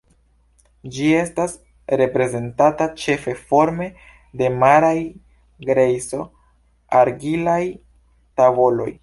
Ĝi 0.93 1.09
estas 1.17 1.51
reprezentata 2.01 2.87
ĉefe 3.03 3.35
forme 3.51 3.91
de 4.41 4.49
maraj 4.65 4.95
grejso-argilaj 5.69 7.61
tavoloj. 8.43 8.91